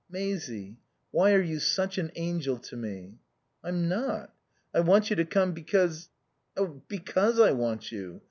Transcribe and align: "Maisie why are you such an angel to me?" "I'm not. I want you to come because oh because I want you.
"Maisie 0.09 0.77
why 1.11 1.31
are 1.31 1.41
you 1.41 1.59
such 1.59 1.99
an 1.99 2.11
angel 2.15 2.57
to 2.57 2.75
me?" 2.75 3.19
"I'm 3.63 3.87
not. 3.87 4.33
I 4.73 4.79
want 4.79 5.11
you 5.11 5.15
to 5.17 5.25
come 5.25 5.51
because 5.53 6.09
oh 6.57 6.81
because 6.87 7.39
I 7.39 7.51
want 7.51 7.91
you. 7.91 8.19